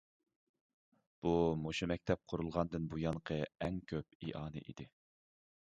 بۇ 1.27 1.33
مۇشۇ 1.65 1.89
مەكتەپ 1.91 2.23
قۇرۇلغاندىن 2.33 2.89
بۇيانقى 2.95 3.39
ئەڭ 3.67 3.79
كۆپ 3.93 4.21
ئىئانە 4.29 4.67
ئىدى. 4.67 4.91